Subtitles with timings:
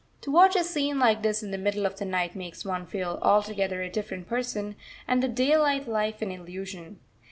[0.21, 3.19] To watch a scene like this in the middle of the night makes one feel
[3.21, 4.75] altogether a different person,
[5.07, 6.99] and the daylight life an illusion.